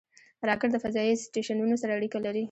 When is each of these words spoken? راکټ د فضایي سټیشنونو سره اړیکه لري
راکټ 0.49 0.69
د 0.73 0.77
فضایي 0.83 1.13
سټیشنونو 1.25 1.75
سره 1.81 1.91
اړیکه 1.97 2.17
لري 2.25 2.39